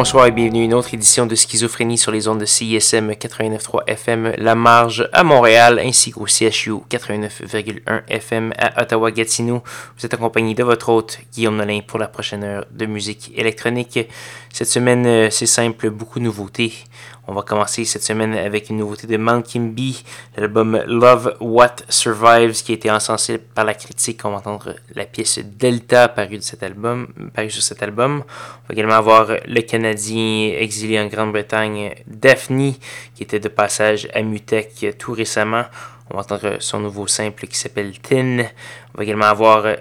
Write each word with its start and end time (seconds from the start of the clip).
Bonsoir 0.00 0.28
et 0.28 0.30
bienvenue 0.30 0.62
à 0.62 0.64
une 0.64 0.72
autre 0.72 0.94
édition 0.94 1.26
de 1.26 1.34
Schizophrénie 1.34 1.98
sur 1.98 2.10
les 2.10 2.26
ondes 2.26 2.40
de 2.40 2.46
CISM 2.46 3.10
89.3 3.10 3.82
FM 3.86 4.32
La 4.38 4.54
Marge 4.54 5.06
à 5.12 5.22
Montréal 5.24 5.78
ainsi 5.78 6.10
qu'au 6.10 6.24
CHU 6.24 6.76
89.1 6.88 8.04
FM 8.08 8.54
à 8.56 8.80
Ottawa-Gatineau. 8.80 9.62
Vous 9.98 10.06
êtes 10.06 10.14
accompagné 10.14 10.54
de 10.54 10.64
votre 10.64 10.88
hôte 10.88 11.18
Guillaume 11.34 11.56
Nolin 11.58 11.80
pour 11.86 11.98
la 11.98 12.08
prochaine 12.08 12.44
heure 12.44 12.64
de 12.70 12.86
musique 12.86 13.30
électronique. 13.36 14.08
Cette 14.52 14.68
semaine, 14.68 15.06
euh, 15.06 15.30
c'est 15.30 15.46
simple, 15.46 15.90
beaucoup 15.90 16.18
de 16.18 16.24
nouveautés. 16.24 16.72
On 17.28 17.32
va 17.32 17.42
commencer 17.42 17.84
cette 17.84 18.02
semaine 18.02 18.34
avec 18.34 18.68
une 18.68 18.78
nouveauté 18.78 19.06
de 19.06 19.40
Kim 19.42 19.72
B, 19.72 19.92
l'album 20.36 20.82
Love 20.86 21.36
What 21.40 21.76
Survives 21.88 22.60
qui 22.64 22.72
a 22.72 22.74
été 22.74 22.90
encensé 22.90 23.38
par 23.38 23.64
la 23.64 23.74
critique. 23.74 24.24
On 24.24 24.30
va 24.30 24.38
entendre 24.38 24.74
la 24.94 25.04
pièce 25.04 25.38
Delta 25.38 26.08
parue, 26.08 26.40
parue 27.32 27.50
sur 27.50 27.62
cet 27.62 27.82
album. 27.84 28.24
On 28.26 28.68
va 28.68 28.72
également 28.72 28.94
avoir 28.94 29.28
le 29.46 29.60
Canadien 29.60 30.52
exilé 30.58 30.98
en 30.98 31.06
Grande-Bretagne 31.06 31.94
Daphne 32.08 32.74
qui 33.14 33.22
était 33.22 33.40
de 33.40 33.48
passage 33.48 34.08
à 34.12 34.22
Mutech 34.22 34.98
tout 34.98 35.12
récemment. 35.12 35.64
On 36.10 36.16
va 36.16 36.22
entendre 36.22 36.56
son 36.58 36.80
nouveau 36.80 37.06
simple 37.06 37.46
qui 37.46 37.56
s'appelle 37.56 37.96
Tin. 38.00 38.40
On 38.94 38.98
va 38.98 39.04
également 39.04 39.26
avoir 39.26 39.76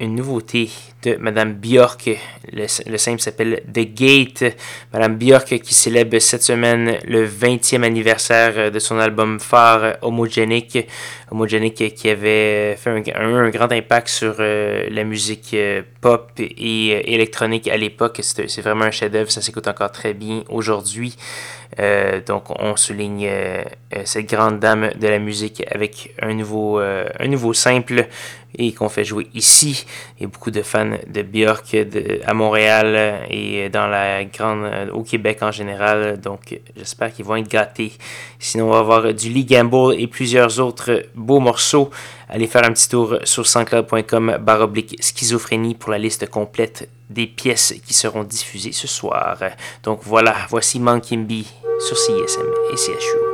une 0.00 0.16
nouveauté 0.16 0.70
de 1.04 1.16
Madame 1.20 1.54
Björk. 1.54 2.10
Le, 2.52 2.66
simple 2.96 3.20
s'appelle 3.20 3.62
The 3.72 3.94
Gate. 3.94 4.44
Madame 4.92 5.16
Björk 5.16 5.60
qui 5.60 5.74
célèbre 5.74 6.18
cette 6.18 6.42
semaine 6.42 6.98
le 7.06 7.26
20e 7.28 7.82
anniversaire 7.82 8.72
de 8.72 8.78
son 8.78 8.98
album 8.98 9.38
phare 9.38 9.96
Homogenic. 10.02 10.88
Homogenic 11.30 11.94
qui 11.94 12.10
avait 12.10 12.76
fait 12.76 12.90
un, 13.14 13.50
grand 13.50 13.70
impact 13.70 14.08
sur 14.08 14.36
euh, 14.38 14.88
la 14.90 15.04
musique 15.04 15.50
euh, 15.54 15.82
pop 16.00 16.30
et 16.38 16.94
euh, 16.94 17.00
électronique 17.04 17.68
à 17.68 17.76
l'époque. 17.76 18.20
C'est 18.22 18.62
vraiment 18.62 18.86
un 18.86 18.90
chef-d'œuvre. 18.90 19.30
Ça 19.30 19.42
s'écoute 19.42 19.68
encore 19.68 19.92
très 19.92 20.14
bien 20.14 20.42
aujourd'hui. 20.48 21.16
donc 22.26 22.44
on 22.60 22.76
souligne 22.76 23.28
cette 24.04 24.28
grande 24.28 24.60
dame 24.60 24.90
de 24.94 25.08
la 25.08 25.18
musique 25.18 25.64
avec 25.72 26.14
un 26.22 26.34
nouveau, 26.34 26.78
un 26.78 27.28
nouveau 27.28 27.52
simple 27.52 28.06
et 28.56 28.72
qu'on 28.72 28.88
fait 28.88 29.04
jouer 29.04 29.28
ici. 29.34 29.86
Il 30.18 30.22
y 30.22 30.24
a 30.26 30.28
beaucoup 30.28 30.50
de 30.50 30.62
fans 30.62 30.96
de 31.06 31.22
Björk 31.22 31.76
à 32.24 32.34
Montréal 32.34 33.26
et 33.30 33.68
dans 33.68 33.86
la 33.86 34.24
grande, 34.24 34.90
au 34.92 35.02
Québec 35.02 35.38
en 35.42 35.50
général. 35.50 36.20
Donc 36.20 36.60
j'espère 36.76 37.12
qu'ils 37.12 37.24
vont 37.24 37.36
être 37.36 37.48
gâtés. 37.48 37.92
Sinon, 38.38 38.68
on 38.68 38.70
va 38.70 38.78
avoir 38.78 39.14
du 39.14 39.28
Lee 39.28 39.44
Gamble 39.44 39.94
et 39.98 40.06
plusieurs 40.06 40.60
autres 40.60 41.04
beaux 41.14 41.40
morceaux. 41.40 41.90
Allez 42.28 42.46
faire 42.46 42.64
un 42.64 42.72
petit 42.72 42.88
tour 42.88 43.18
sur 43.24 43.46
sanscloud.com 43.46 44.38
baroblique 44.40 44.96
schizophrénie 45.00 45.74
pour 45.74 45.90
la 45.90 45.98
liste 45.98 46.28
complète 46.28 46.88
des 47.10 47.26
pièces 47.26 47.74
qui 47.86 47.94
seront 47.94 48.24
diffusées 48.24 48.72
ce 48.72 48.88
soir. 48.88 49.38
Donc 49.82 50.00
voilà, 50.02 50.34
voici 50.48 50.80
Monkey 50.80 51.16
B 51.16 51.44
sur 51.80 51.96
CSM 51.96 52.46
et 52.72 52.76
CHU. 52.76 53.33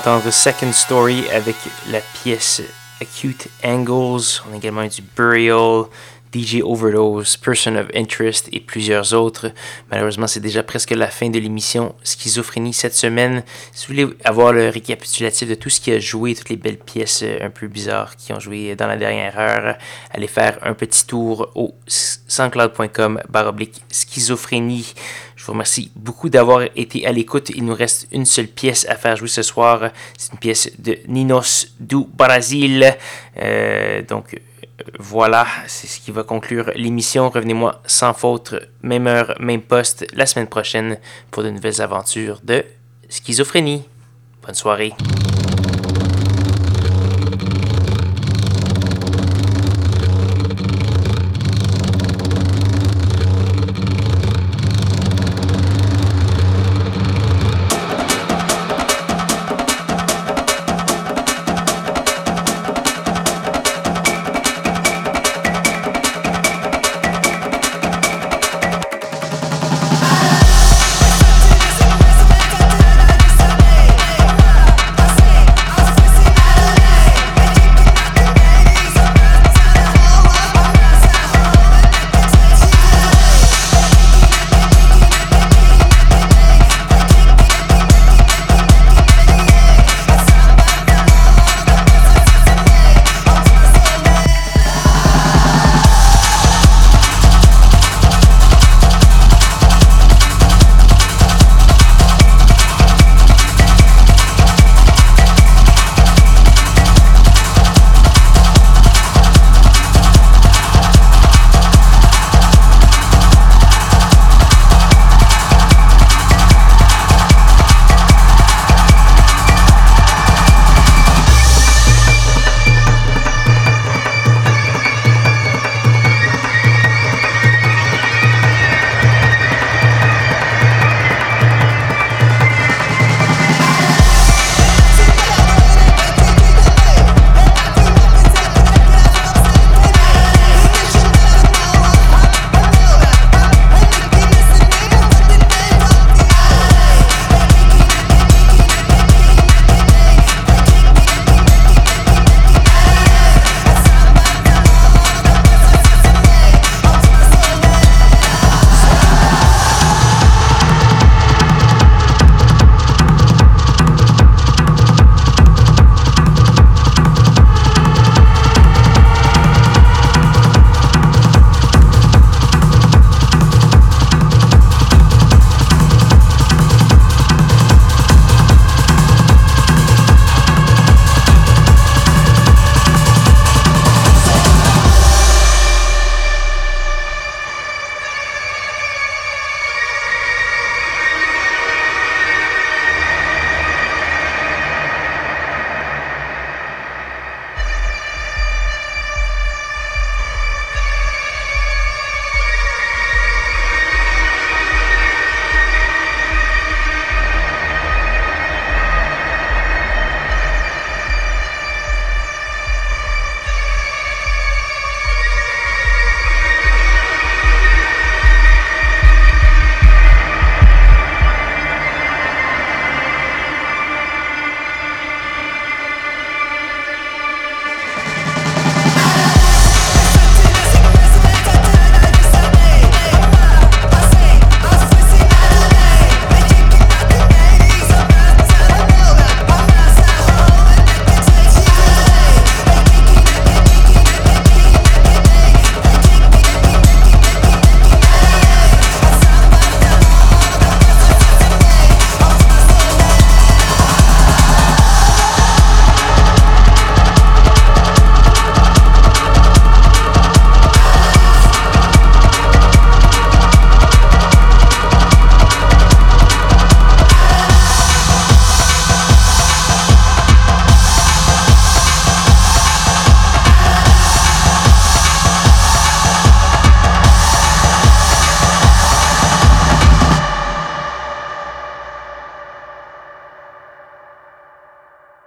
D'entendre 0.00 0.30
Second 0.30 0.72
Story 0.72 1.24
avec 1.30 1.56
la 1.90 2.00
pièce 2.00 2.62
Acute 3.02 3.48
Angles. 3.62 4.40
On 4.48 4.54
a 4.54 4.56
également 4.56 4.86
du 4.86 5.02
Burial, 5.02 5.84
DJ 6.32 6.62
Overdose, 6.62 7.36
Person 7.36 7.76
of 7.76 7.86
Interest 7.94 8.48
et 8.52 8.60
plusieurs 8.60 9.14
autres. 9.14 9.52
Malheureusement, 9.90 10.26
c'est 10.26 10.40
déjà 10.40 10.62
presque 10.62 10.90
la 10.90 11.08
fin 11.08 11.28
de 11.28 11.38
l'émission 11.38 11.94
Schizophrénie 12.02 12.72
cette 12.72 12.94
semaine. 12.94 13.42
Si 13.72 13.86
vous 13.86 13.94
voulez 13.94 14.16
avoir 14.24 14.52
le 14.52 14.68
récapitulatif 14.68 15.48
de 15.48 15.54
tout 15.54 15.70
ce 15.70 15.80
qui 15.80 15.92
a 15.92 15.98
joué, 15.98 16.34
toutes 16.34 16.50
les 16.50 16.56
belles 16.56 16.78
pièces 16.78 17.22
euh, 17.22 17.38
un 17.42 17.50
peu 17.50 17.66
bizarres 17.66 18.16
qui 18.16 18.32
ont 18.32 18.40
joué 18.40 18.76
dans 18.76 18.86
la 18.86 18.96
dernière 18.96 19.38
heure, 19.38 19.76
allez 20.10 20.28
faire 20.28 20.58
un 20.62 20.74
petit 20.74 21.06
tour 21.06 21.50
au 21.54 21.74
soundcloud.com 21.86 23.20
baroblique 23.28 23.82
schizophrénie. 23.90 24.94
Je 25.40 25.46
vous 25.46 25.52
remercie 25.52 25.90
beaucoup 25.96 26.28
d'avoir 26.28 26.64
été 26.76 27.06
à 27.06 27.12
l'écoute. 27.12 27.50
Il 27.50 27.64
nous 27.64 27.74
reste 27.74 28.06
une 28.12 28.26
seule 28.26 28.46
pièce 28.46 28.86
à 28.88 28.96
faire 28.96 29.16
jouer 29.16 29.28
ce 29.28 29.40
soir. 29.40 29.90
C'est 30.18 30.32
une 30.32 30.38
pièce 30.38 30.70
de 30.78 30.98
Ninos 31.08 31.68
do 31.80 32.06
Brasil. 32.12 32.94
Euh, 33.38 34.02
donc, 34.02 34.38
voilà, 34.98 35.46
c'est 35.66 35.86
ce 35.86 36.00
qui 36.00 36.10
va 36.10 36.22
conclure 36.22 36.70
l'émission. 36.74 37.30
Revenez-moi 37.30 37.80
sans 37.86 38.12
faute, 38.12 38.54
même 38.82 39.06
heure, 39.06 39.34
même 39.40 39.62
poste, 39.62 40.06
la 40.14 40.26
semaine 40.26 40.48
prochaine 40.48 40.98
pour 41.30 41.42
de 41.42 41.50
nouvelles 41.50 41.80
aventures 41.80 42.40
de 42.42 42.64
schizophrénie. 43.08 43.84
Bonne 44.42 44.54
soirée. 44.54 44.94